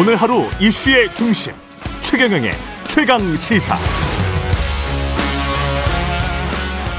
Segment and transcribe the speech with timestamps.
[0.00, 1.52] 오늘 하루 이슈의 중심
[2.00, 2.52] 최경영의
[2.84, 3.76] 최강 시사.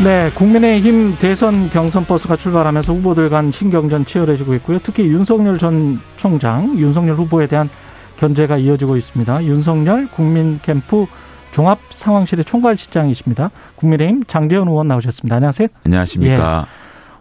[0.03, 4.77] 네, 국민의힘 대선 경선 버스가 출발하면서 후보들 간 신경전 치열해지고 있고요.
[4.83, 7.71] 특히 윤석열 전 총장, 윤석열 후보에 대한
[8.17, 9.45] 견제가 이어지고 있습니다.
[9.45, 11.07] 윤석열 국민 캠프
[11.53, 13.49] 종합 상황실의 총괄실장이십니다.
[13.77, 15.37] 국민의힘 장재현 의원 나오셨습니다.
[15.37, 15.69] 안녕하세요.
[15.85, 16.65] 안녕하십니까.
[16.67, 16.71] 예.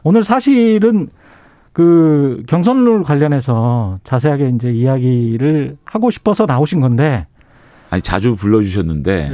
[0.03, 1.09] 오늘 사실은
[1.73, 7.27] 그 경선룰 관련해서 자세하게 이제 이야기를 하고 싶어서 나오신 건데
[7.91, 9.33] 아니 자주 불러주셨는데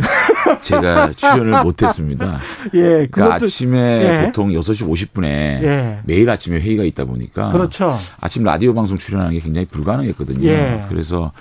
[0.63, 2.41] 제가 출연을 못했습니다.
[2.75, 4.27] 예, 그러니까 아침에 예.
[4.27, 5.99] 보통 6시 50분에 예.
[6.05, 7.93] 매일 아침에 회의가 있다 보니까 그렇죠.
[8.21, 10.47] 아침 라디오 방송 출연하는 게 굉장히 불가능했거든요.
[10.49, 10.85] 예.
[10.89, 11.33] 그래서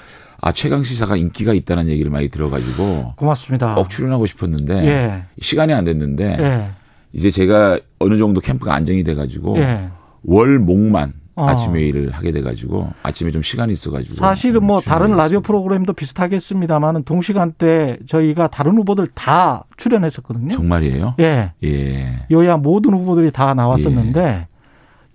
[0.41, 3.76] 아 최강 시사가 인기가 있다는 얘기를 많이 들어가지고 고맙습니다.
[3.76, 5.23] 꼭 출연하고 싶었는데 예.
[5.40, 6.70] 시간이 안 됐는데 예.
[7.13, 9.88] 이제 제가 어느 정도 캠프가 안정이 돼가지고 예.
[10.25, 11.47] 월 목만 어.
[11.47, 15.41] 아침 회의를 하게 돼가지고 아침에 좀 시간이 있어가지고 사실은 뭐 다른 라디오.
[15.41, 20.51] 프로그램도 비슷하겠습니다만은 동시간대 저희가 다른 후보들 다 출연했었거든요.
[20.51, 21.15] 정말이에요?
[21.20, 21.51] 예.
[21.63, 22.26] 예.
[22.32, 24.48] 여야 모든 후보들이 다 나왔었는데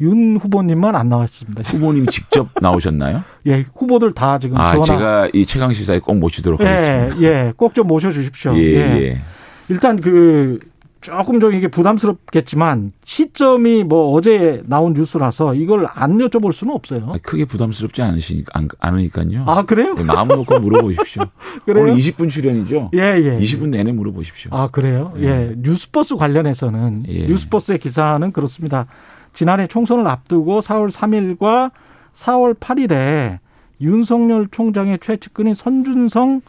[0.02, 1.62] 윤 후보님만 안 나왔습니다.
[1.64, 3.22] 후보님 직접 나오셨나요?
[3.46, 7.20] 예, 후보들 다 지금 아, 전화 제가 이 최강 시사에 꼭 모시도록 예, 하겠습니다.
[7.22, 8.54] 예, 꼭 좀 모셔 주십시오.
[8.56, 9.20] 예, 예.
[9.68, 10.58] 일단 그
[11.00, 17.08] 조금 좀 이게 부담스럽겠지만 시점이 뭐 어제 나온 뉴스라서 이걸 안 여쭤볼 수는 없어요.
[17.08, 19.44] 아, 크게 부담스럽지 않으시니까 안, 않으니까요.
[19.46, 19.94] 아 그래요?
[19.98, 21.24] 예, 마음 놓고 물어보십시오.
[21.64, 21.84] 그래요?
[21.84, 22.90] 오늘 20분 출연이죠?
[22.94, 23.38] 예, 예.
[23.38, 24.50] 20분 내내 물어보십시오.
[24.52, 25.14] 아 그래요?
[25.18, 25.54] 예.
[25.56, 27.26] 뉴스버스 관련해서는 예.
[27.28, 28.86] 뉴스버스의 기사는 그렇습니다.
[29.32, 31.70] 지난해 총선을 앞두고 4월 3일과
[32.12, 33.38] 4월 8일에
[33.80, 36.42] 윤석열 총장의 최측근인 손준성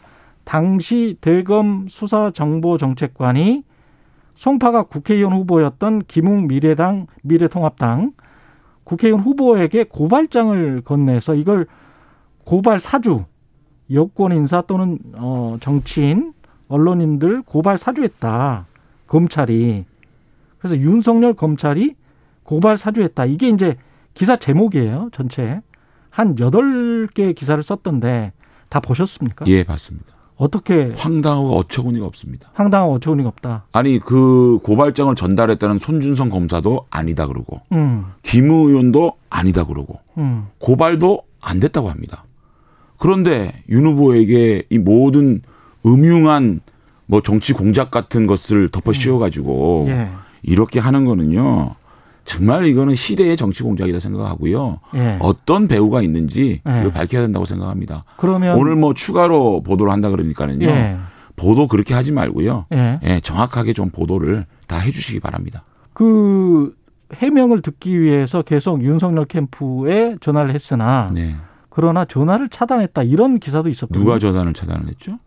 [0.44, 3.64] 당시 대검 수사정보정책관이
[4.36, 8.14] 송파가 국회의원 후보였던 김웅 미래당 미래통합당.
[8.84, 11.68] 국회의원 후보에게 고발장을 건네서 이걸
[12.44, 13.26] 고발 사주
[13.94, 16.34] 여권 인사 또는 어 정치인
[16.68, 18.66] 언론인들 고발 사주했다.
[19.08, 19.86] 검찰이.
[20.58, 21.96] 그래서 윤석열 검찰이
[22.44, 23.26] 고발 사주했다.
[23.26, 23.76] 이게 이제
[24.14, 25.62] 기사 제목이에요 전체.
[26.10, 28.34] 한 여덟 개 기사를 썼던데
[28.70, 29.46] 다 보셨습니까?
[29.48, 30.14] 예, 봤습니다.
[30.42, 32.50] 어떻게 황당하고 어처구니가 없습니다.
[32.56, 33.66] 황당한 어처구니가 없다.
[33.74, 41.22] 아니, 그 고발장을 전달했다는 손준성 검사도 아니다 그러고, 음, 김 의원도 아니다 그러고, 음, 고발도
[41.42, 42.26] 안 됐다고 합니다.
[42.98, 45.42] 그런데 윤 후보에게 이 모든
[45.86, 46.62] 음흉한
[47.06, 50.10] 뭐 정치 공작 같은 것을 덮어 씌워 가지고 예,
[50.42, 51.76] 이렇게 하는 거는요.
[52.26, 54.80] 정말 이거는 시대의 정치 공작이다 생각하고요.
[54.96, 55.18] 예.
[55.22, 56.80] 어떤 배우가 있는지 예.
[56.80, 58.04] 이걸 밝혀야 된다고 생각합니다.
[58.18, 60.68] 그러면 오늘 뭐 추가로 보도를 한다 그러니까는요.
[60.68, 60.98] 예,
[61.36, 62.66] 보도 그렇게 하지 말고요.
[62.74, 63.00] 예.
[63.04, 65.64] 예, 정확하게 좀 보도를 다 해주시기 바랍니다.
[65.94, 66.74] 그
[67.16, 71.36] 해명을 듣기 위해서 계속 윤석열 캠프에 전화를 했으나 네.
[71.70, 74.04] 그러나 전화를 차단했다 이런 기사도 있었거든요.
[74.04, 75.18] 누가 전화를 차단을 했죠?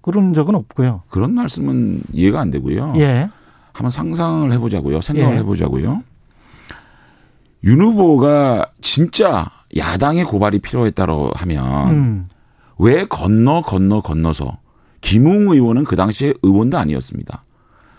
[0.00, 1.02] 그런 적은 없고요.
[1.10, 2.94] 그런 말씀은 이해가 안 되고요.
[2.96, 3.28] 예,
[3.72, 5.00] 한번 상상을 해보자고요.
[5.00, 5.38] 생각을 예.
[5.38, 6.02] 해보자고요.
[7.64, 12.28] 윤 후보가 진짜 야당의 고발이 필요했다고 하면 음,
[12.78, 14.58] 왜 건너 건너 건너서
[15.00, 17.42] 김웅 의원은 그 당시에 의원도 아니었습니다.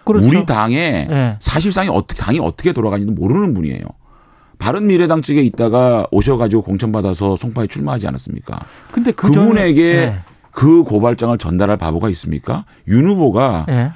[0.04, 0.26] 그렇죠.
[0.28, 1.38] 우리 당에 예.
[1.40, 3.84] 사실상이 어떻게 당이 어떻게 돌아가는지도 모르는 분이에요.
[4.58, 8.60] 바른 미래당 측에 있다가 오셔가지고 공천 받아서 송파에 출마하지 않았습니까?
[8.92, 10.20] 근데 그 그분에게 전에,
[10.52, 12.66] 그 고발장을 전달할 바보가 있습니까?
[12.88, 13.92] 윤 후보가 예, 예.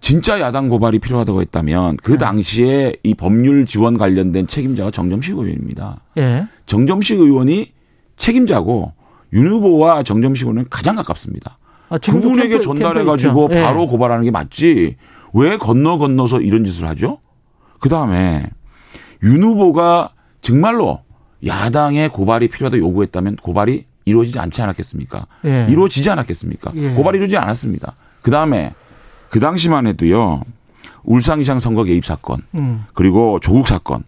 [0.00, 2.18] 진짜 야당 고발이 필요하다고 했다면 그 네.
[2.18, 6.00] 당시에 이 법률 지원 관련된 책임자가 정점식 의원입니다.
[6.18, 6.46] 예.
[6.66, 7.72] 정점식 의원이
[8.16, 8.92] 책임자고
[9.32, 11.56] 윤 후보와 정점식 의원은 가장 가깝습니다.
[11.88, 13.48] 아, 그분에게 전달해 가지고.
[13.52, 13.62] 예.
[13.62, 14.96] 바로 고발하는 게 맞지.
[15.34, 17.18] 왜 건너 건너서 이런 짓을 하죠?
[17.80, 18.46] 그 다음에
[19.22, 20.10] 윤 후보가
[20.40, 21.00] 정말로
[21.46, 25.26] 야당의 고발이 필요하다 요구했다면 고발이 이루어지지 않지 않았겠습니까?
[25.44, 25.66] 예.
[25.68, 26.72] 이루어지지 않았겠습니까?
[26.76, 26.90] 예.
[26.94, 27.94] 고발이 이루어지지 않았습니다.
[28.22, 28.72] 그 다음에
[29.30, 30.42] 그 당시만 해도요.
[31.04, 34.02] 울산시장 선거 개입 사건 음, 그리고 조국 사건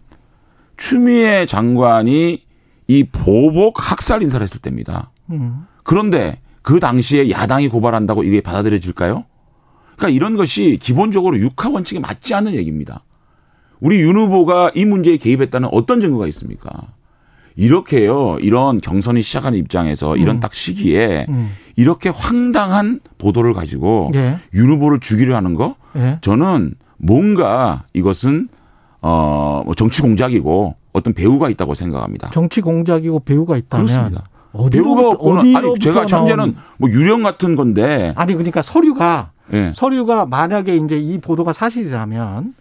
[0.77, 2.43] 추미애 장관이
[2.87, 5.09] 이 보복 학살 인사를 했을 때입니다.
[5.31, 5.65] 음.
[5.83, 9.25] 그런데 그 당시에 야당이 고발한다고 이게 받아들여질까요?
[9.95, 13.01] 그러니까 이런 것이 기본적으로 육하 원칙에 맞지 않는 얘기입니다.
[13.79, 16.69] 우리 윤 후보가 이 문제에 개입했다는 어떤 증거가 있습니까?
[17.55, 20.39] 이렇게요, 이런 경선이 시작하는 입장에서 이런 음.
[20.39, 21.51] 딱 시기에 음.
[21.75, 24.37] 이렇게 황당한 보도를 가지고 예.
[24.53, 26.17] 윤 후보를 죽이려 하는 거 예.
[26.21, 28.49] 저는 뭔가 이것은
[29.01, 32.29] 어뭐 정치 공작이고 어떤 배우가 있다고 생각합니다.
[32.33, 34.23] 정치 공작이고 배우가 있다면 그렇습니다.
[34.53, 39.71] 어디로 배우가 없고는 아니 제가 나온- 뭐 유령 같은 건데 아니 그러니까 서류가 예.
[39.73, 42.53] 서류가 만약에 이제 이 보도가 사실이라면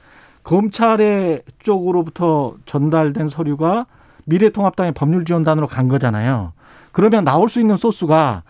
[0.42, 3.86] 검찰의 쪽으로부터 전달된 서류가
[4.24, 6.52] 미래통합당의 법률지원단으로 간 거잖아요.
[6.92, 8.42] 그러면 나올 수 있는 소스가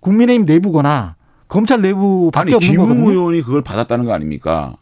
[0.00, 1.16] 국민의힘 내부거나
[1.48, 3.10] 검찰 내부밖에 아니 없는 김웅 거거든요.
[3.10, 4.74] 의원이 그걸 받았다는 거 아닙니까?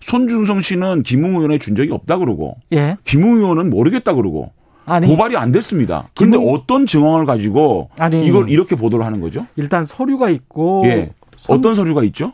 [0.00, 2.96] 손준성 씨는 김웅 의원에 준 적이 없다 그러고 예.
[3.04, 4.48] 김웅 의원은 모르겠다 그러고
[4.86, 6.08] 아니 고발이 안 됐습니다.
[6.16, 9.46] 근데 김웅- 어떤 증언을 가지고 아니 이걸 이렇게 보도를 하는 거죠?
[9.56, 11.10] 일단 서류가 있고 예.
[11.36, 12.32] 선- 어떤 서류가 있죠?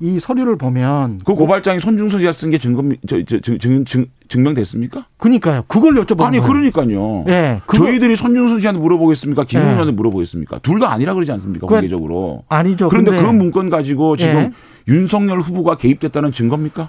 [0.00, 4.06] 이 서류를 보면 그 고발장이 손준성 씨가 쓴 게 증거 저, 저, 증, 증, 증,
[4.28, 5.06] 증 명됐습니까?
[5.16, 5.64] 그니까요.
[5.66, 6.40] 그걸 여쭤보는 아니.
[6.40, 7.24] 그러니까요.
[7.28, 7.60] 예.
[7.66, 9.42] 그거- 저희들이 손준성 씨한테 물어보겠습니까?
[9.44, 9.70] 김웅 예.
[9.70, 10.58] 의원한테 물어보겠습니까?
[10.60, 11.66] 둘 다 아니라 그러지 않습니까?
[11.66, 12.44] 그건- 공개적으로.
[12.48, 12.88] 아니죠.
[12.88, 14.50] 그런데 근데 그 문건 가지고 지금 예.
[14.86, 16.88] 윤석열 후보가 개입됐다는 증거입니까?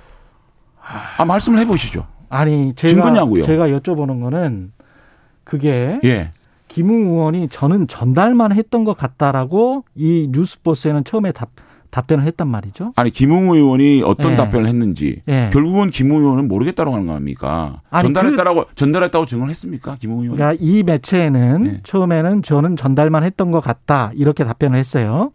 [1.18, 2.06] 아 말씀을 해보시죠.
[2.30, 3.44] 아니 제가 증거냐고요?
[3.46, 4.72] 제가 여쭤보는 거는
[5.44, 6.32] 그게 예.
[6.68, 11.50] 김웅 의원이 저는 전달만 했던 것 같다라고 이 뉴스버스에는 처음에 답,
[11.92, 12.94] 답변을 했단 말이죠.
[12.96, 14.36] 아니 김웅 의원이 어떤 예.
[14.36, 15.50] 답변을 했는지 예.
[15.52, 17.82] 결국은 김웅 의원은 모르겠다고 하는 거 아닙니까?
[17.90, 19.96] 아니, 전달했다라고 전달했다고 증언했습니까?
[20.00, 20.38] 김웅 의원?
[20.38, 21.82] 그러니까 이 매체에는 예.
[21.84, 25.32] 처음에는 저는 전달만 했던 것 같다 이렇게 답변을 했어요.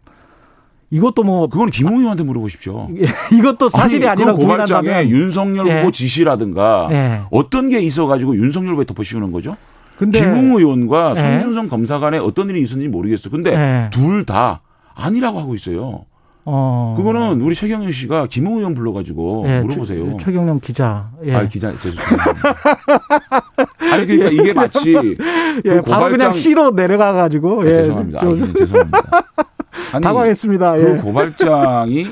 [0.91, 2.89] 이것도 뭐 그건 김웅 의원한테 물어보십시오.
[3.33, 5.79] 이것도 사실이 아니, 아니라고 그 고발장에 부인한다면 윤석열 예.
[5.79, 7.21] 후보 지시라든가 예.
[7.31, 9.57] 어떤 게 있어가지고 윤석열 후보에 덮어씌우는 거죠?
[9.97, 11.19] 근데 김웅 의원과 예.
[11.19, 13.29] 손준성 검사 간에 어떤 일이 있었는지 모르겠어.
[13.29, 13.89] 근데 예.
[13.91, 14.61] 둘다
[14.93, 16.05] 아니라고 하고 있어요.
[16.47, 16.93] 어.
[16.97, 20.17] 그거는 우리 최경영 씨가 김웅 의원 불러가지고 예, 물어보세요.
[20.19, 21.09] 최, 최경영 기자.
[21.25, 21.33] 예.
[21.33, 22.33] 아 기자 죄송합니다.
[23.91, 27.73] 아니 그러니까 이게 마치 예, 그 바로 그냥 고발장- C로 내려가 가지고 아, 예.
[27.73, 28.19] 죄송합니다.
[28.19, 29.03] 아, 좀 그냥 죄송합니다.
[29.93, 30.73] 아니 당황했습니다.
[30.75, 31.01] 그 예.
[31.01, 32.07] 고발장이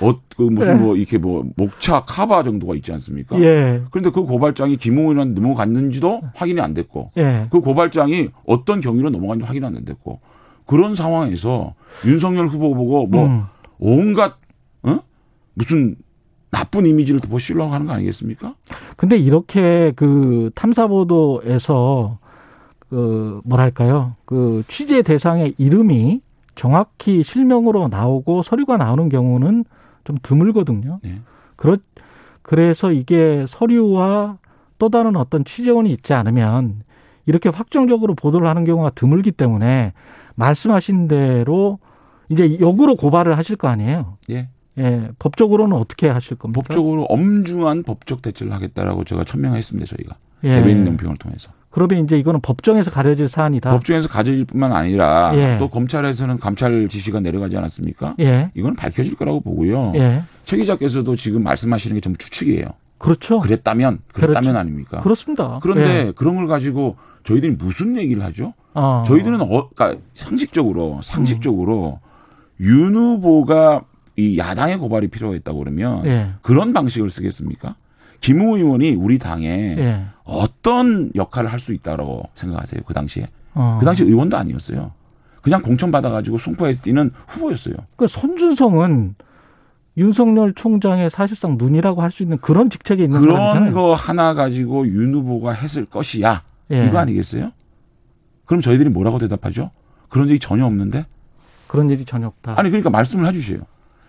[0.00, 0.74] 어, 그 무슨 예.
[0.74, 3.38] 뭐 이렇게 뭐 목차 카바 정도가 있지 않습니까?
[3.40, 3.82] 예.
[3.92, 7.46] 그런데 그 고발장이 김웅 의원한테 넘어갔는지도 확인이 안 됐고 예.
[7.50, 10.18] 그 고발장이 어떤 경위로 넘어갔는지 확인이 안 됐고
[10.66, 11.74] 그런 상황에서
[12.04, 13.42] 윤석열 후보 보고 뭐 음.
[13.78, 14.36] 온갖
[14.82, 15.00] 어?
[15.54, 15.96] 무슨
[16.50, 18.54] 나쁜 이미지를 덮어씌우려고 하는 거 아니겠습니까?
[18.96, 22.18] 근데 이렇게 그 탐사 보도에서
[22.88, 24.16] 그 뭐랄까요?
[24.26, 26.20] 그 취재 대상의 이름이
[26.54, 29.64] 정확히 실명으로 나오고 서류가 나오는 경우는
[30.04, 31.00] 좀 드물거든요.
[31.02, 31.20] 네.
[31.56, 31.78] 그렇
[32.42, 34.38] 그래서 이게 서류와
[34.78, 36.82] 또 다른 어떤 취재원이 있지 않으면
[37.24, 39.92] 이렇게 확정적으로 보도를 하는 경우가 드물기 때문에
[40.34, 41.78] 말씀하신 대로
[42.32, 44.16] 이제 역으로 고발을 하실 거 아니에요.
[44.30, 44.48] 예.
[44.78, 46.62] 예, 법적으로는 어떻게 하실 겁니까?
[46.62, 50.54] 법적으로 엄중한 법적 대처를 하겠다라고 제가 천명했습니다 저희가 예.
[50.54, 53.70] 대변인 논평을 통해서 그러면 이제 이거는 법정에서 가려질 사안이다.
[53.70, 55.58] 법정에서 가져질 뿐만 아니라 예.
[55.58, 58.14] 또 검찰에서는 감찰 지시가 내려가지 않았습니까?
[58.20, 59.92] 예, 이건 밝혀질 거라고 보고요.
[59.96, 62.66] 예, 최 기자께서도 지금 말씀하시는 게 전부 추측이에요.
[62.96, 63.40] 그렇죠.
[63.40, 64.58] 그랬다면 그랬다면 그렇죠.
[64.58, 65.00] 아닙니까?
[65.02, 65.58] 그렇습니다.
[65.62, 66.12] 그런데 예.
[66.16, 68.54] 그런 걸 가지고 저희들이 무슨 얘기를 하죠?
[68.74, 69.04] 어.
[69.06, 71.98] 저희들은 어, 그러니까 상식적으로 상식적으로
[72.62, 73.82] 윤 후보가
[74.16, 77.74] 이 야당의 고발이 필요했다고 그러면 예, 그런 방식을 쓰겠습니까?
[78.20, 79.48] 김우 의원이 우리 당에
[79.78, 82.82] 예, 어떤 역할을 할 수 있다고 생각하세요?
[82.86, 83.76] 그 당시에 어.
[83.80, 84.92] 그 당시 의원도 아니었어요.
[85.40, 87.74] 그냥 공천 받아가지고 송파에서 뛰는 후보였어요.
[87.96, 89.16] 그 손준성은
[89.96, 93.74] 윤석열 총장의 사실상 눈이라고 할 수 있는 그런 직책에 있는 그런 사람이잖아요.
[93.74, 96.42] 거 하나 가지고 윤 후보가 했을 것이야.
[96.70, 96.86] 예.
[96.86, 97.50] 이거 아니겠어요?
[98.44, 99.70] 그럼 저희들이 뭐라고 대답하죠?
[100.08, 101.04] 그런 적이 전혀 없는데?
[101.72, 102.52] 그런 일이 전혀 없다.
[102.58, 103.60] 아니 그러니까 말씀을 해주세요.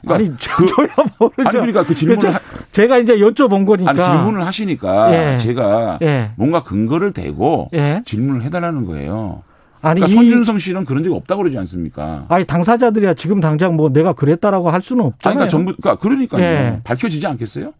[0.01, 0.87] 그러니까 아니, 저, 그- 저야
[1.17, 1.43] 모르죠.
[1.47, 2.37] 아니 그러니까 그 질문을 그렇죠.
[2.37, 2.41] 하,
[2.73, 3.89] 제가 이제 여쭤본 거니까.
[3.89, 5.37] 아니 질문을 하시니까 예.
[5.37, 8.01] 제가 예, 뭔가 근거를 대고 예.
[8.03, 9.43] 질문을 해달라는 거예요.
[9.81, 12.25] 아니 그러니까 이 손준성 씨는 그런 적이 없다고 그러지 않습니까?
[12.27, 15.35] 아니 당사자들이야 지금 당장 뭐 내가 그랬다라고 할 수는 아니, 없잖아요.
[15.35, 16.43] 그러니까 정부, 그러니까 그러니까요.
[16.43, 16.79] 예.
[16.83, 17.71] 밝혀지지 않겠어요?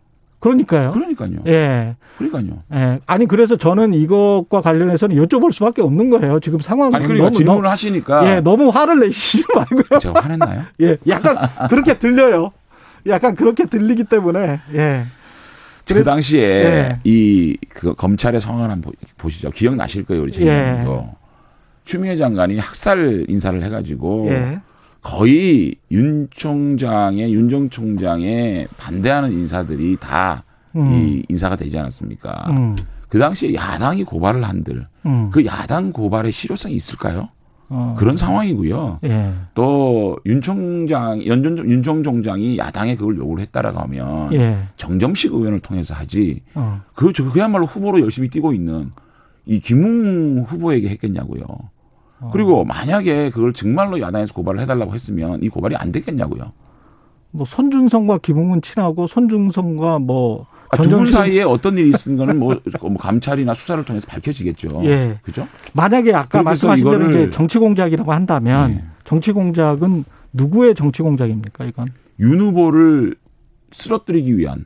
[0.43, 0.91] 그러니까요.
[0.91, 1.31] 그러니까요.
[1.47, 1.95] 예.
[2.17, 2.59] 그러니까요.
[2.73, 2.99] 예.
[3.05, 6.39] 아니 그래서 저는 이것과 관련해서는 여쭤볼 수밖에 없는 거예요.
[6.41, 9.99] 지금 상황은 아니 그러니까 너무 질문을 너무, 하시니까 예, 너무 화를 내시지 말고요.
[9.99, 10.63] 제가 화냈나요?
[10.81, 11.37] 예, 약간
[11.69, 12.51] 그렇게 들려요.
[13.07, 15.05] 약간 그렇게 들리기 때문에 예,
[15.87, 16.99] 그 당시에 예.
[17.03, 19.49] 이그 검찰의 상황을 한번 보- 보시죠.
[19.51, 20.33] 기억나실 거예요, 우리 예.
[20.35, 21.09] 재님도
[21.85, 24.59] 추미애 장관이 학살 인사를 해 가지고 예,
[25.03, 30.39] 거의 윤 총장의 윤전 총장에 반대하는 인사들이 다이
[30.77, 32.47] 음, 인사가 되지 않았습니까?
[32.49, 32.75] 음,
[33.09, 37.27] 그 당시에 야당이 고발을 한들 음, 그 야당 고발의 실효성이 있을까요?
[37.69, 38.99] 어, 그런 상황이고요.
[39.03, 45.93] 예, 또윤 총장, 연전 윤정 총장이 야당에 그걸 요구를 했다라고 하면 예, 정점식 의원을 통해서
[45.93, 46.41] 하지.
[46.55, 48.91] 어, 그 저- 그야말로 후보로 열심히 뛰고 있는
[49.45, 51.43] 이 김웅 후보에게 했겠냐고요.
[52.23, 52.29] 어.
[52.31, 56.51] 그리고 만약에 그걸 정말로 야당에서 고발을 해달라고 했으면 이 고발이 안 됐겠냐고요.
[57.31, 62.95] 뭐 손준성과 김웅은 친하고 손준성과 뭐 아, 두분 전정식- 사이에 어떤 일이 거는 뭐, 뭐
[62.97, 64.81] 감찰이나 수사를 통해서 밝혀지겠죠.
[64.85, 65.19] 예.
[65.23, 65.47] 그죠?
[65.73, 68.83] 만약에 아까 말씀하신 대로 이제 정치 공작이라고 한다면 네.
[69.03, 71.87] 정치 공작은 누구의 정치 공작입니까 이건?
[72.19, 73.15] 윤 후보를
[73.71, 74.65] 쓰러뜨리기 위한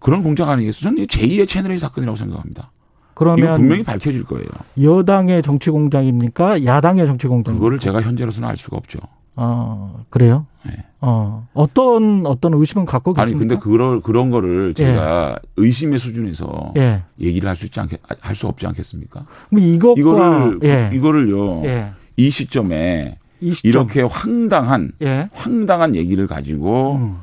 [0.00, 0.82] 그런 공작 아니겠어요?
[0.90, 2.70] 저는 이 제2의 채널A 사건이라고 생각합니다.
[3.14, 4.46] 그러면 분명히 밝혀질 거예요.
[4.80, 6.64] 여당의 정치 공작입니까?
[6.64, 7.52] 야당의 정치 공작?
[7.52, 8.98] 그거를 제가 현재로서는 알 수가 없죠.
[9.36, 10.46] 어, 그래요?
[10.64, 10.72] 네.
[11.00, 13.54] 어, 어떤, 어떤 의심은 갖고 아니 계십니까?
[13.56, 17.02] 근데 그런 그런 거를 제가 의심의 수준에서 예.
[17.20, 19.26] 얘기를 할 수 있지 않겠 할 수 없지 않겠습니까?
[19.50, 20.90] 그럼 이것과, 이거를 예.
[20.94, 21.90] 이거를요 예.
[22.16, 23.68] 이 시점에 이 시점.
[23.68, 25.28] 이렇게 황당한 예.
[25.32, 27.16] 황당한 얘기를 가지고 음,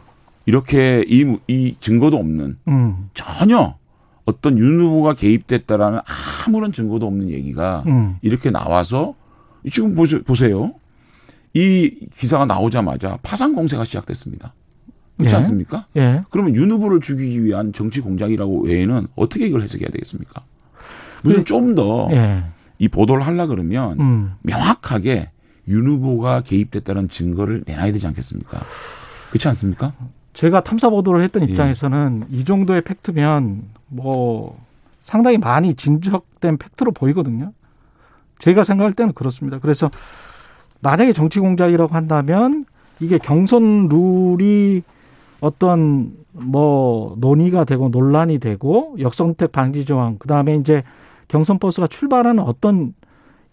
[0.46, 3.76] 이렇게 이, 무- 이 증거도 없는 음, 전혀
[4.26, 6.00] 어떤 윤 후보가 개입됐다라는
[6.48, 8.18] 아무런 증거도 없는 얘기가 음.
[8.22, 9.16] 이렇게 나와서
[9.72, 10.74] 지금 보세- 보세요.
[11.54, 14.54] 이 기사가 나오자마자 파상 공세가 시작됐습니다.
[15.18, 15.38] 그렇지 예.
[15.38, 15.86] 않습니까?
[15.98, 16.22] 예.
[16.30, 20.44] 그러면 윤 후보를 죽이기 위한 정치 공작이라고 외에는 어떻게 이걸 해석해야 되겠습니까?
[21.24, 22.44] 무슨 좀 더이 예.
[22.88, 24.34] 보도를 하려 그러면 음.
[24.42, 25.30] 명확하게
[25.68, 28.62] 윤 후보가 개입됐다는 증거를 내놔야 되지 않겠습니까?
[29.30, 29.94] 그렇지 않습니까?
[30.34, 31.52] 제가 탐사 보도를 했던 예.
[31.52, 34.58] 입장에서는 이 정도의 팩트면 뭐
[35.02, 37.52] 상당히 많이 진척된 팩트로 보이거든요.
[38.40, 39.60] 제가 생각할 때는 그렇습니다.
[39.60, 39.92] 그래서
[40.80, 42.66] 만약에 정치 공작이라고 한다면
[43.00, 44.82] 이게 경선 룰이
[45.42, 50.84] 어떤 뭐 논의가 되고 논란이 되고 역선택 방지 조항 그다음에 이제
[51.28, 52.94] 경선 버스가 출발하는 어떤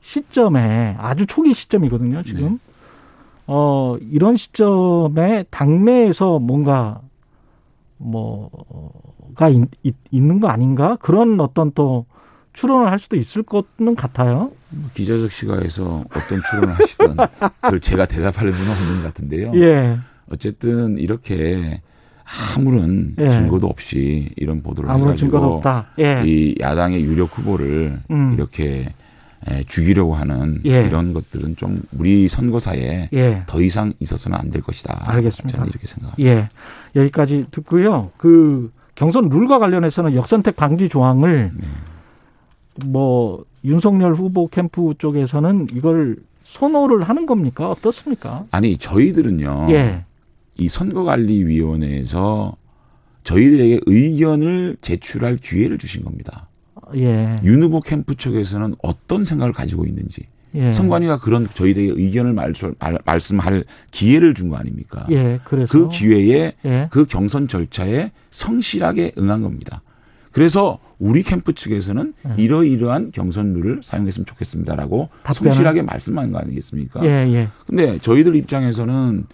[0.00, 2.52] 시점에 아주 초기 시점이거든요, 지금.
[2.52, 2.58] 네.
[3.46, 7.00] 어, 이런 시점에 당내에서 뭔가
[7.98, 9.48] 뭐가
[9.82, 10.96] 있, 있는 거 아닌가?
[11.00, 12.06] 그런 어떤 또
[12.52, 14.50] 추론을 할 수도 있을 것는 같아요.
[14.94, 17.16] 기자적 시각에서 어떤 추론을 하시든
[17.60, 19.52] 그걸 제가 대답할 분은 없는 것 같은데요.
[19.54, 19.96] 예.
[20.30, 21.80] 어쨌든 이렇게
[22.56, 23.30] 아무런 예.
[23.30, 25.86] 증거도 없이 이런 보도를 아무런 해가지고 증거도 없다.
[25.98, 26.22] 예.
[26.24, 28.32] 이 야당의 유력 후보를 음.
[28.34, 28.94] 이렇게 에,
[29.66, 30.84] 죽이려고 하는 예.
[30.86, 33.42] 이런 것들은 좀 우리 선거사에 예.
[33.46, 35.04] 더 이상 있어서는 안 될 것이다.
[35.06, 35.56] 알겠습니다.
[35.58, 36.30] 저는 이렇게 생각합니다.
[36.30, 36.48] 예.
[36.96, 38.10] 여기까지 듣고요.
[38.16, 41.66] 그 경선 룰과 관련해서는 역선택 방지 조항을 네.
[42.86, 47.70] 뭐 윤석열 후보 캠프 쪽에서는 이걸 선호를 하는 겁니까?
[47.70, 48.44] 어떻습니까?
[48.50, 49.66] 아니 저희들은요.
[49.70, 50.04] 예.
[50.58, 52.54] 이 선거관리위원회에서
[53.24, 56.47] 저희들에게 의견을 제출할 기회를 주신 겁니다.
[56.96, 57.40] 예.
[57.44, 60.22] 윤 후보 캠프 측에서는 어떤 생각을 가지고 있는지
[60.54, 60.72] 예.
[60.72, 65.06] 선관위가 그런 저희들에게 의견을 말씀, 말- 말씀할 기회를 준 거 아닙니까?
[65.10, 65.38] 예.
[65.44, 66.88] 그래서 그 기회에 예.
[66.90, 69.82] 그 경선 절차에 성실하게 응한 겁니다.
[70.32, 72.42] 그래서 우리 캠프 측에서는 예.
[72.42, 75.52] 이러이러한 경선 룰을 사용했으면 좋겠습니다라고 답변을?
[75.52, 77.04] 성실하게 말씀한 거 아니겠습니까?
[77.04, 77.08] 예.
[77.32, 77.48] 예.
[77.66, 79.26] 근데 저희들 입장에서는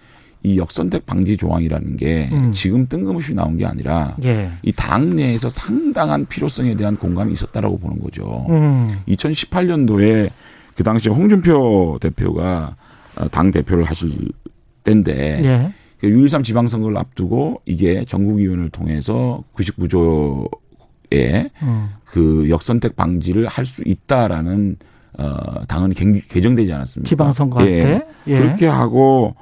[0.47, 2.53] 이 역선택 방지 조항이라는 게 음.
[2.53, 4.51] 지금 뜬금없이 나온 게 아니라 예.
[4.63, 8.45] 이 당내에서 상당한 필요성에 대한 공감이 있었다라고 보는 거죠.
[8.51, 8.91] 음.
[9.09, 10.31] 2018년도에
[10.77, 12.77] 그 당시에 홍준표 대표가
[13.17, 14.11] 어, 당 대표를 하실
[14.85, 15.73] 때인데 예.
[16.03, 21.89] 그6.13 지방선거를 앞두고 이게 전국위원회를 통해서 99조에 음.
[22.05, 24.77] 그 역선택 방지를 할 수 있다라는
[25.17, 27.09] 어 개- 개정되지 않았습니까?
[27.09, 27.83] 지방선거 할 예.
[27.85, 28.07] 때.
[28.27, 28.39] 예.
[28.39, 29.35] 그렇게 하고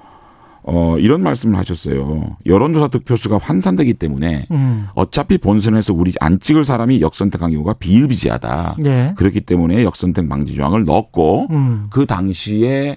[0.65, 2.37] 어 이런 말씀을 하셨어요.
[2.47, 4.87] 여론조사 득표수가 환산되기 때문에 음.
[4.95, 8.77] 어차피 본선에서 우리 안 찍을 사람이 역선택한 경우가 비일비재하다.
[8.85, 9.15] 예.
[9.17, 11.87] 그렇기 때문에 역선택 방지 조항을 넣었고 음.
[11.91, 12.97] 그 당시에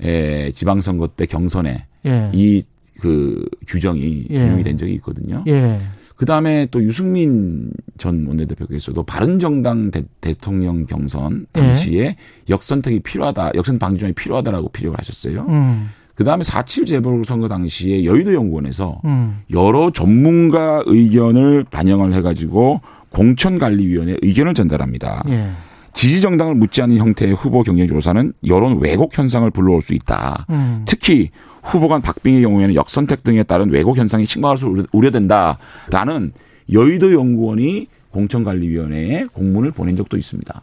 [0.00, 2.30] 에, 지방선거 때 경선에 예.
[2.32, 4.38] 이그 규정이 예.
[4.38, 5.44] 준용이 된 적이 있거든요.
[5.46, 5.78] 예.
[6.16, 11.60] 그 다음에 또 유승민 전 원내대표께서도 바른정당 대, 대통령 경선 예.
[11.60, 12.16] 당시에
[12.48, 15.46] 역선택이 필요하다, 역선 방지 조항이 필요하다라고 필요를 하셨어요.
[15.48, 15.90] 음.
[16.14, 19.40] 그 다음에 4.7 재보궐선거 당시에 여의도 연구원에서 음.
[19.50, 22.80] 여러 전문가 의견을 반영을 해가지고
[23.10, 25.24] 공천관리위원회 의견을 전달합니다.
[25.30, 25.50] 예.
[25.92, 30.46] 지지 정당을 묻지 않은 형태의 후보 경쟁 조사는 여론 왜곡 현상을 불러올 수 있다.
[30.50, 30.82] 음.
[30.86, 31.30] 특히
[31.62, 36.32] 후보 간 박빙의 경우에는 역선택 등에 따른 왜곡 현상이 심각할 수 우려- 우려된다라는
[36.72, 40.62] 여의도 연구원이 공천관리위원회에 공문을 보낸 적도 있습니다.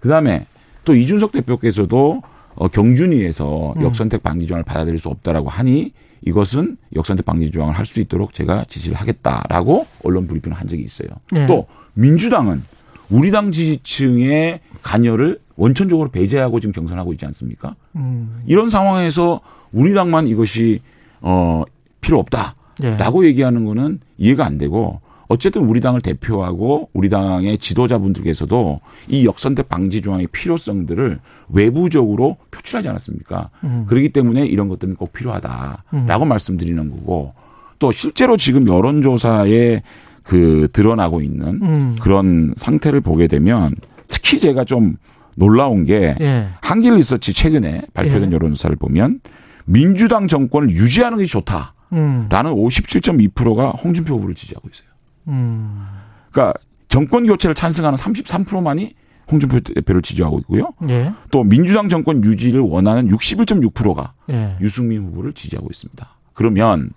[0.00, 0.46] 그다음에
[0.84, 2.22] 또 이준석 대표께서도
[2.54, 3.82] 어, 경준위에서 음.
[3.82, 5.92] 역선택 방지 조항을 받아들일 수 없다라고 하니
[6.22, 11.08] 이것은 역선택 방지 조항을 할 수 있도록 제가 지시를 하겠다라고 언론 브리핑을 한 적이 있어요.
[11.34, 11.46] 예.
[11.46, 12.62] 또 민주당은
[13.08, 17.74] 우리 당 지지층의 관여를 원천적으로 배제하고 지금 경선하고 있지 않습니까?
[17.96, 18.42] 음.
[18.46, 19.40] 이런 상황에서
[19.72, 20.80] 우리 당만 이것이
[21.20, 21.64] 어
[22.00, 23.28] 필요 없다라고 예.
[23.28, 25.00] 얘기하는 거는 이해가 안 되고
[25.30, 31.20] 어쨌든 우리 당을 대표하고 우리 당의 지도자분들께서도 이 역선택 방지 조항의 필요성들을
[31.50, 33.50] 외부적으로 표출하지 않았습니까?
[33.62, 33.84] 음.
[33.86, 36.28] 그렇기 때문에 이런 것들은 꼭 필요하다라고 음.
[36.28, 37.32] 말씀드리는 거고
[37.78, 39.82] 또 실제로 지금 여론조사에
[40.24, 41.96] 그 드러나고 있는 음.
[42.00, 43.72] 그런 상태를 보게 되면
[44.08, 44.94] 특히 제가 좀
[45.36, 46.48] 놀라운 게 예.
[46.60, 48.34] 한길 리서치 최근에 발표된 예.
[48.34, 49.20] 여론조사를 보면
[49.64, 52.28] 민주당 정권을 유지하는 것이 좋다라는 음.
[52.28, 54.89] 57.2%가 홍준표 후보를 지지하고 있어요.
[55.28, 55.86] 음.
[56.30, 56.58] 그러니까
[56.88, 58.94] 정권 교체를 찬성하는 33%만이
[59.30, 60.72] 홍준표 대표를 지지하고 있고요.
[60.88, 61.12] 예.
[61.30, 64.56] 또 민주당 정권 유지를 원하는 61.6%가 예.
[64.60, 66.06] 유승민 후보를 지지하고 있습니다.
[66.34, 66.90] 그러면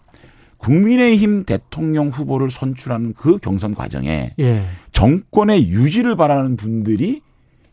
[0.57, 4.65] 국민의힘 대통령 후보를 선출하는 그 경선 과정에 예.
[4.93, 7.21] 정권의 유지를 바라는 분들이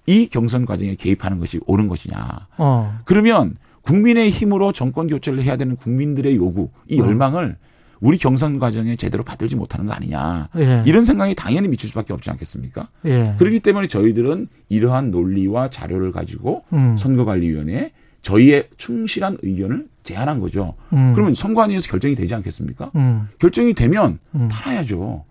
[0.07, 2.49] 이 경선 과정에 개입하는 것이 옳은 것이냐.
[2.59, 2.99] 어.
[3.05, 7.05] 그러면 국민의힘으로 정권 교체를 해야 되는 국민들의 요구, 이 어.
[7.07, 7.57] 열망을
[8.01, 10.49] 우리 경선 과정에 제대로 받들지 못하는 거 아니냐.
[10.57, 10.83] 예.
[10.87, 12.89] 이런 생각이 당연히 미칠 수밖에 없지 않겠습니까?
[13.05, 13.35] 예.
[13.39, 16.97] 그렇기 때문에 저희들은 이러한 논리와 자료를 가지고 음.
[16.99, 17.93] 선거관리위원회에
[18.23, 20.75] 저희의 충실한 의견을 제안한 거죠.
[20.93, 21.13] 음.
[21.15, 22.91] 그러면 선관위에서 결정이 되지 않겠습니까?
[22.97, 23.29] 음.
[23.39, 24.49] 결정이 되면 음.
[24.51, 25.25] 따라야죠.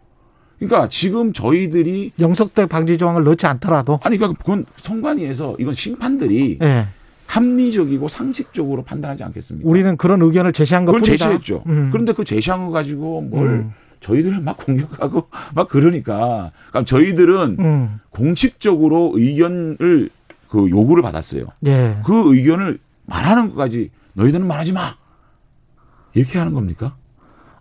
[0.60, 6.86] 그러니까 지금 저희들이 영석대 방지 조항을 넣지 않더라도 아니 그러니까 그건 선관위에서 이건 심판들이 예.
[7.30, 9.70] 합리적이고 상식적으로 판단하지 않겠습니까?
[9.70, 11.26] 우리는 그런 의견을 제시한 그걸 것뿐이다.
[11.26, 11.64] 제시했죠.
[11.68, 11.90] 음.
[11.92, 13.74] 그런데 그 제시한 거 가지고 뭘 음.
[14.00, 18.00] 저희들을 막 공격하고 막 그러니까 그러니까 저희들은 음.
[18.10, 20.10] 공식적으로 의견을
[20.50, 21.46] 그 요구를 받았어요.
[21.68, 22.00] 예.
[22.04, 24.96] 그 의견을 말하는 것까지 너희들은 말하지 마.
[26.16, 26.96] 이렇게 하는 겁니까?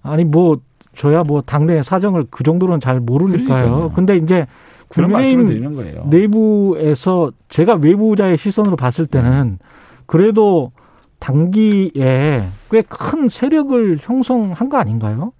[0.02, 0.60] 아니 뭐
[0.96, 3.46] 저야 뭐 당내 사정을 그 정도는 잘 모르니까요.
[3.46, 3.92] 그러니까요.
[3.94, 4.46] 근데 이제
[4.88, 6.04] 그런 말씀을 드리는 거예요.
[6.10, 9.58] 내부에서 제가 외부자의 시선으로 봤을 때는
[10.06, 10.72] 그래도
[11.18, 15.32] 단기에 꽤 큰 세력을 형성한 거 아닌가요?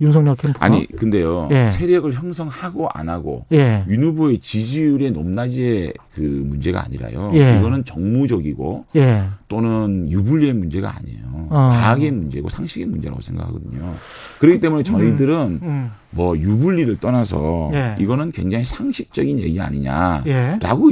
[0.00, 1.66] 윤석열 캠프가 아니 근데요 예.
[1.66, 3.84] 세력을 형성하고 안 하고 예.
[3.88, 7.32] 윤 후보의 지지율의 높낮이의 그 문제가 아니라요.
[7.34, 7.58] 예.
[7.58, 9.24] 이거는 정무적이고 예.
[9.48, 11.48] 또는 유불리의 문제가 아니에요.
[11.50, 11.68] 어.
[11.70, 13.94] 과학의 문제고 상식의 문제라고 생각하거든요.
[14.38, 15.90] 그렇기 때문에 저희들은 음.
[16.10, 17.96] 뭐 유불리를 떠나서 예.
[17.98, 20.30] 이거는 굉장히 상식적인 얘기 아니냐라고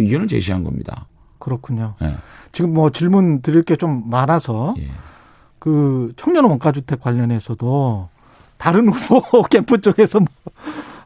[0.00, 0.02] 예.
[0.04, 1.06] 의견을 제시한 겁니다.
[1.38, 1.94] 그렇군요.
[2.02, 2.14] 예.
[2.52, 4.86] 지금 뭐 질문 드릴 게 좀 많아서 예.
[5.58, 8.08] 그 청년 원가주택 관련해서도
[8.58, 10.28] 다른 후보 캠프 쪽에서 뭐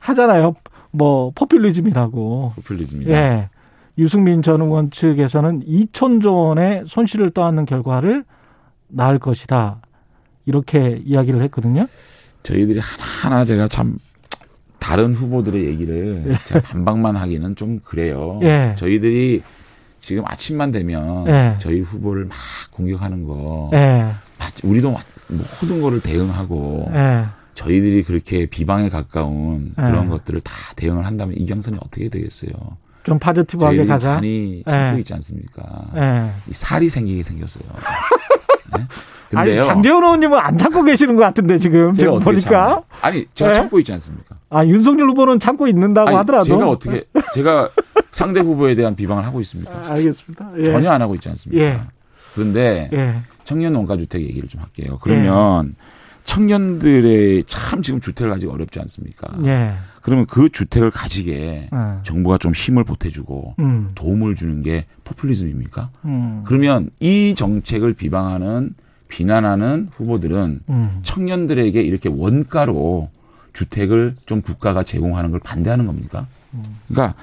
[0.01, 0.55] 하잖아요.
[0.91, 2.53] 뭐 포퓰리즘이라고.
[2.57, 3.11] 포퓰리즘이다.
[3.13, 3.49] 예.
[3.99, 8.25] 유승민 전 의원 측에서는 2천조 원의 손실을 떠안는 결과를
[8.89, 9.81] 낳을 것이다.
[10.47, 11.87] 이렇게 이야기를 했거든요.
[12.43, 13.99] 저희들이 하나하나 제가 참
[14.79, 18.41] 다른 후보들의 얘기를 제가 반박만 하기는 좀 그래요.
[18.43, 18.75] 예.
[18.77, 19.43] 저희들이
[20.01, 21.55] 지금 아침만 되면 예.
[21.59, 22.35] 저희 후보를 막
[22.73, 24.11] 공격하는 거 예.
[24.39, 24.97] 맞- 우리도
[25.29, 27.25] 모든 거를 대응하고 예.
[27.55, 29.83] 저희들이 그렇게 비방에 가까운 예.
[29.83, 32.53] 그런 것들을 다 대응을 한다면 이 경선이 어떻게 되겠어요?
[33.05, 34.15] 좀 파지티브하게 가자.
[34.15, 35.01] 많이 참고 예.
[35.01, 35.63] 있지 않습니까?
[35.97, 36.31] 예.
[36.49, 37.65] 이 살이 생기게 생겼어요.
[38.77, 38.87] 네?
[39.31, 39.63] 근데요.
[39.65, 42.85] 장재원 의원님은 안 참고 계시는 것 같은데 지금 제가 지금 보니까 참아요?
[43.01, 43.55] 아니 제가 예?
[43.55, 44.37] 참고 있지 않습니까?
[44.51, 47.71] 아 윤석열 후보는 참고 있는다고 아니, 하더라도 제가 어떻게 제가
[48.11, 49.73] 상대 후보에 대한 비방을 하고 있습니까?
[49.73, 50.51] 아, 알겠습니다.
[50.59, 50.65] 예.
[50.67, 51.65] 전혀 안 하고 있지 않습니까?
[51.65, 51.81] 예.
[52.35, 53.17] 그런데 예.
[53.45, 54.99] 청년 원가주택 얘기를 좀 할게요.
[55.03, 55.75] 그러면
[56.25, 59.29] 청년들의 참 지금 주택을 가지기 어렵지 않습니까?
[59.45, 59.75] 예.
[60.03, 62.01] 그러면 그 주택을 가지게 어.
[62.05, 63.93] 정부가 좀 힘을 보태주고 음.
[63.95, 65.89] 도움을 주는 게 포퓰리즘입니까?
[66.05, 66.43] 음.
[66.45, 68.75] 그러면 이 정책을 비방하는
[69.09, 71.01] 비난하는 후보들은 음.
[71.03, 73.11] 청년들에게 이렇게 원가로
[73.53, 76.27] 주택을 좀 국가가 제공하는 걸 반대하는 겁니까?
[76.89, 77.15] 그러니까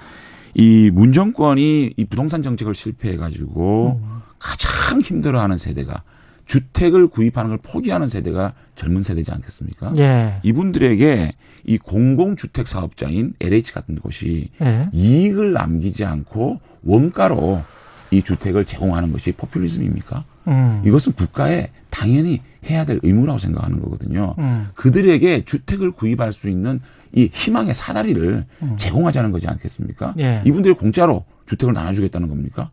[0.54, 4.20] 이 문정권이 이 부동산 정책을 실패해 가지고 음.
[4.38, 6.04] 가장 힘들어하는 세대가
[6.50, 9.94] 주택을 구입하는 걸 포기하는 세대가 젊은 세대지 않겠습니까?
[9.98, 10.40] 예.
[10.42, 11.34] 이분들에게
[11.66, 14.90] 이 공공주택 사업자인 LH 같은 곳이 예.
[14.92, 17.62] 이익을 남기지 않고 원가로
[18.10, 20.24] 이 주택을 제공하는 것이 포퓰리즘입니까?
[20.48, 20.82] 음.
[20.84, 24.34] 이것은 국가에 당연히 해야 될 의무라고 생각하는 거거든요.
[24.40, 24.70] 음.
[24.74, 26.80] 그들에게 주택을 구입할 수 있는
[27.14, 28.46] 이 희망의 사다리를
[28.78, 30.16] 제공하자는 거지 않겠습니까?
[30.18, 30.20] 음.
[30.20, 30.42] 예.
[30.48, 32.72] 이분들이 공짜로 주택을 나눠주겠다는 겁니까?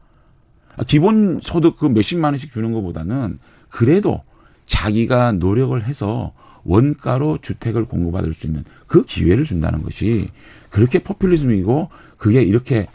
[0.78, 3.38] 아, 기본 소득 그 몇십만 원씩 주는 것보다는
[3.76, 4.22] 그래도
[4.64, 6.32] 자기가 노력을 해서
[6.64, 10.30] 원가로 주택을 공급받을 수 있는 그 기회를 준다는 것이
[10.70, 12.86] 그렇게 포퓰리즘이고 그게 이렇게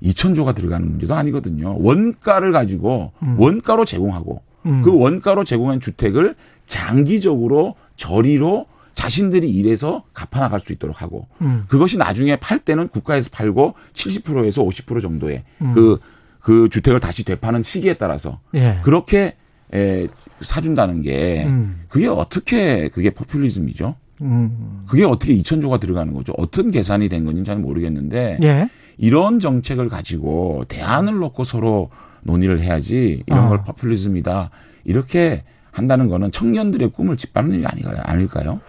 [0.00, 1.76] 2천조가 들어가는 문제도 아니거든요.
[1.80, 4.82] 원가를 가지고 원가로 제공하고 음.
[4.82, 6.36] 그 원가로 제공한 주택을
[6.68, 11.64] 장기적으로 저리로 자신들이 일해서 갚아나갈 수 있도록 하고 음.
[11.66, 15.74] 그것이 나중에 팔 때는 국가에서 팔고 70%에서 50% 정도의 음.
[15.74, 15.98] 그,
[16.38, 18.78] 그 주택을 다시 되파는 시기에 따라서 예.
[18.84, 19.34] 그렇게
[19.74, 20.06] 에,
[20.40, 21.82] 사준다는 게 음.
[21.88, 23.94] 그게 어떻게 그게 포퓰리즘이죠?
[24.22, 24.84] 음.
[24.88, 26.32] 그게 어떻게 2천조가 들어가는 거죠?
[26.38, 28.68] 어떤 계산이 된 건지는 잘 모르겠는데 예.
[28.96, 31.90] 이런 정책을 가지고 대안을 놓고 서로
[32.22, 33.48] 논의를 해야지 이런 아.
[33.50, 34.50] 걸 포퓰리즘이다
[34.84, 38.60] 이렇게 한다는 거는 청년들의 꿈을 짓밟는 일이 아니가- 아닐까요?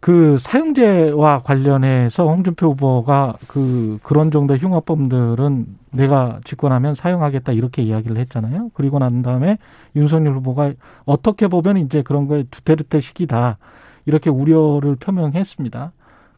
[0.00, 8.70] 그 사용제와 관련해서 홍준표 후보가 그 그런 정도의 흉악범들은 내가 집권하면 사용하겠다 이렇게 이야기를 했잖아요.
[8.74, 9.58] 그리고 난 다음에
[9.96, 10.72] 윤석열 후보가
[11.04, 13.58] 어떻게 보면 이제 그런 거에 두테르테 시기다
[14.06, 15.92] 이렇게 우려를 표명했습니다.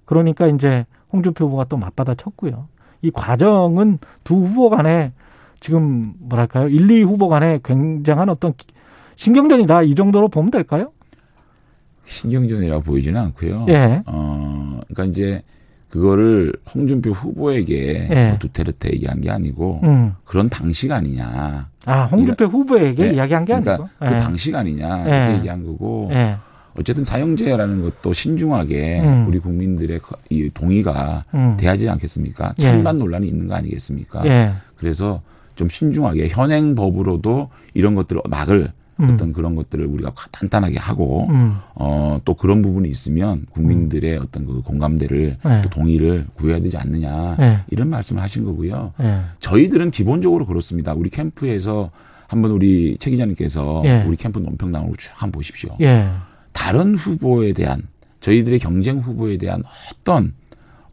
[0.04, 2.68] 그러니까 이제 홍준표 후보가 또 맞받아 쳤고요.
[3.02, 5.12] 이 과정은 두 후보 간에
[5.60, 6.68] 지금 뭐랄까요?
[6.68, 8.54] 1, 2 후보 간에 굉장한 어떤
[9.16, 9.82] 신경전이다.
[9.82, 10.92] 이 정도로 보면 될까요?
[12.04, 13.66] 신경전이라 보이지는 않고요.
[13.68, 14.02] 예.
[14.06, 15.42] 어, 그러니까 이제
[15.90, 18.28] 그거를 홍준표 후보에게 예.
[18.30, 20.14] 뭐 두테르테 얘기한 게 아니고 음.
[20.24, 21.68] 그런 방식 아니냐.
[21.84, 23.14] 아, 홍준표 후보에게 예.
[23.14, 23.88] 이야기한 게 그러니까 아니고.
[24.00, 24.18] 그 예.
[24.18, 25.16] 방식 아니냐 예.
[25.24, 26.36] 이렇게 얘기한 거고 예.
[26.78, 29.26] 어쨌든 사형제라는 것도 신중하게 음.
[29.28, 31.56] 우리 국민들의 거- 이 동의가 음.
[31.58, 32.54] 돼야지 않겠습니까?
[32.58, 32.62] 예.
[32.62, 34.26] 찬반 논란이 있는 거 아니겠습니까?
[34.26, 34.52] 예.
[34.76, 35.22] 그래서
[35.54, 39.10] 좀 신중하게 현행 법으로도 이런 것들을 막을 음.
[39.10, 41.56] 어떤 그런 것들을 우리가 단단하게 하고 음.
[41.74, 45.62] 어, 또 그런 부분이 있으면 국민들의 어떤 그 공감대를 네.
[45.62, 47.58] 또 동의를 구해야 되지 않느냐 네.
[47.70, 48.92] 이런 말씀을 하신 거고요.
[49.00, 49.20] 예.
[49.40, 50.94] 저희들은 기본적으로 그렇습니다.
[50.94, 51.90] 우리 캠프에서
[52.28, 54.04] 한번 우리 최 기자님께서 예.
[54.06, 55.76] 우리 캠프 논평당으로 쭉 한번 보십시오.
[55.80, 56.08] 예.
[56.52, 57.82] 다른 후보에 대한
[58.20, 60.32] 저희들의 경쟁 후보에 대한 어떤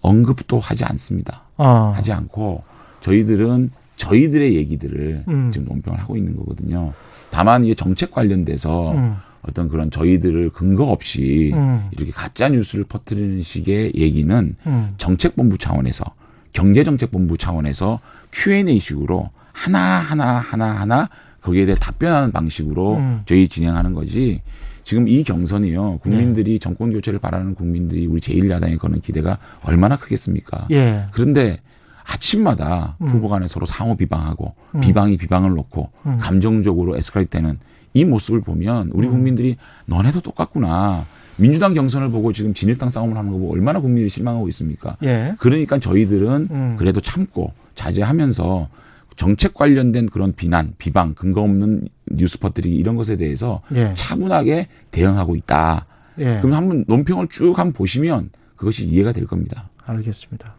[0.01, 1.45] 언급도 하지 않습니다.
[1.57, 1.93] 어.
[1.95, 2.63] 하지 않고
[2.99, 5.51] 저희들은 저희들의 얘기들을 음.
[5.51, 6.93] 지금 논평을 하고 있는 거거든요.
[7.33, 9.15] 다만 이게 정책 관련돼서 음.
[9.41, 11.89] 어떤 그런 저희들을 근거 없이 음.
[11.91, 14.93] 이렇게 가짜 뉴스를 퍼뜨리는 식의 얘기는 음.
[14.97, 16.05] 정책본부 차원에서
[16.53, 17.99] 경제정책본부 차원에서
[18.31, 21.09] Q&A 식으로 하나 하나 하나 하나
[21.41, 23.21] 거기에 대해 답변하는 방식으로 음.
[23.25, 24.41] 저희 진행하는 거지.
[24.83, 25.99] 지금 이 경선이요.
[25.99, 30.67] 국민들이 정권 교체를 바라는 국민들이 우리 제1야당에 거는 기대가 얼마나 크겠습니까?
[30.71, 31.05] 예.
[31.13, 31.59] 그런데
[32.05, 33.07] 아침마다 음.
[33.07, 34.79] 후보 간에 서로 상호 비방하고 음.
[34.81, 36.17] 비방이 비방을 놓고 음.
[36.19, 37.59] 감정적으로 에스컬레이트 되는
[37.93, 39.13] 이 모습을 보면 우리 음.
[39.13, 41.05] 국민들이 너네도 똑같구나.
[41.37, 44.97] 민주당 경선을 보고 지금 진일당 싸움을 하는 거 보고 얼마나 국민들이 실망하고 있습니까?
[45.03, 45.33] 예.
[45.39, 46.75] 그러니까 저희들은 음.
[46.77, 48.69] 그래도 참고 자제하면서
[49.15, 53.93] 정책 관련된 그런 비난, 비방, 근거 없는 뉴스 퍼뜨리기 이런 것에 대해서 예.
[53.95, 55.85] 차분하게 대응하고 있다.
[56.19, 56.39] 예.
[56.41, 59.69] 그럼 한번 논평을 쭉 한번 보시면 그것이 이해가 될 겁니다.
[59.85, 60.55] 알겠습니다.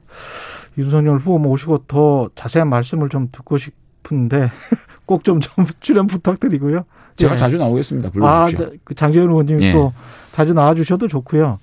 [0.79, 4.51] 윤석열 후보 모시고 더 자세한 말씀을 좀 듣고 싶은데
[5.07, 6.85] 꼭좀좀 출연 부탁드리고요.
[7.17, 7.37] 제가 예.
[7.37, 8.09] 자주 나오겠습니다.
[8.09, 8.79] 아, 불러주십시오.
[8.85, 9.73] 그 장재현 의원님 예.
[9.73, 9.93] 또
[10.33, 11.59] 자주 나와주셔도 좋고요.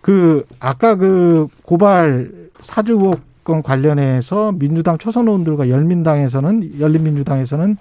[0.00, 7.76] 그 아까 그 고발 사주 의혹건 관련해서 민주당 초선 의원들과 열민당에서는 열린민주당에서는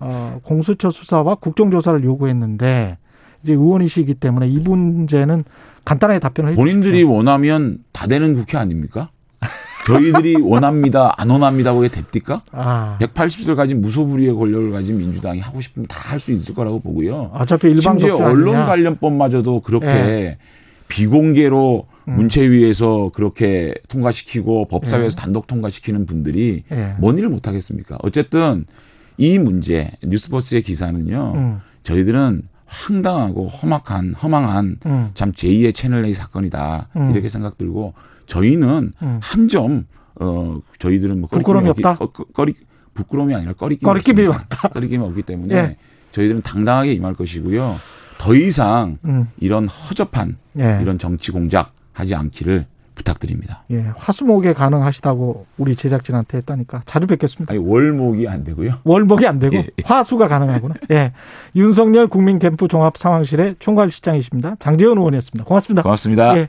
[0.00, 2.98] 어, 공수처 수사와 국정조사를 요구했는데
[3.42, 5.44] 이제 의원이시기 때문에 이 문제는
[5.84, 6.62] 간단하게 답변을 해주시죠.
[6.62, 9.10] 본인들이 원하면 다 되는 국회 아닙니까?
[9.86, 12.42] 저희들이 원합니다, 안 원합니다, 그게 됩니까?
[12.52, 17.30] 아, 180석 가진 무소불위의 권력을 가진 민주당이 하고 싶으면 다 할 수 있을 거라고 보고요.
[17.34, 18.66] 어차피 일반 심지어 언론 아니냐.
[18.66, 20.38] 관련법마저도 그렇게 예.
[20.88, 22.14] 비공개로 음.
[22.14, 25.22] 문체위에서 그렇게 통과시키고 법사위에서 예.
[25.22, 26.94] 단독 통과시키는 분들이 예.
[26.98, 27.98] 뭔 일을 못 하겠습니까?
[28.02, 28.66] 어쨌든
[29.18, 31.32] 이 문제 뉴스버스의 기사는요.
[31.34, 37.10] 음, 저희들은 황당하고 험악한 허망한 음, 참 제2의 채널 A 사건이다 음.
[37.10, 37.94] 이렇게 생각 들고
[38.26, 39.20] 저희는 음.
[39.22, 39.86] 한점
[40.20, 41.96] 어 저희들은 뭐 부끄러움이 없다?
[41.98, 42.54] 없기- 어, 꺼리
[42.94, 44.68] 부끄러움이 아니라 꺼리낌이 꺼리낌이 없습니다.
[44.68, 45.76] 꺼리낌이 없기 때문에 예.
[46.12, 47.76] 저희들은 당당하게 임할 것이고요.
[48.18, 50.78] 더 이상 음, 이런 허접한 예.
[50.80, 53.62] 이런 정치 공작 하지 않기를 부탁드립니다.
[53.70, 57.52] 예, 화수목에 가능하시다고 우리 제작진한테 했다니까 자주 뵙겠습니다.
[57.52, 58.76] 아니 월목이 안 되고요.
[58.84, 59.82] 월목이 안 되고 예, 예.
[59.84, 60.76] 화수가 가능하구나.
[60.92, 61.12] 예.
[61.54, 64.56] 윤석열 국민캠프 종합 상황실의 총괄실장이십니다.
[64.60, 65.44] 장재현 의원이었습니다.
[65.44, 65.82] 고맙습니다.
[65.82, 66.38] 고맙습니다.
[66.38, 66.48] 예.